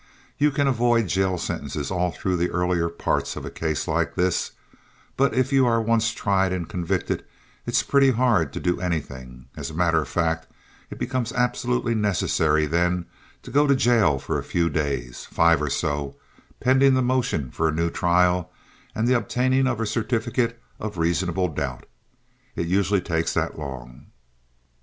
[0.39, 4.53] "You can avoid jail sentences all through the earlier parts of a case like this;
[5.15, 7.23] but if you are once tried and convicted
[7.67, 10.47] it's pretty hard to do anything—as a matter of fact,
[10.89, 13.05] it becomes absolutely necessary then
[13.43, 16.15] to go to jail for a few days, five or so,
[16.59, 18.51] pending the motion for a new trial
[18.95, 21.85] and the obtaining of a certificate of reasonable doubt.
[22.55, 24.07] It usually takes that long."